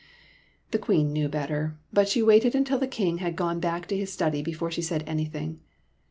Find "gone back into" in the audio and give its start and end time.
3.35-3.93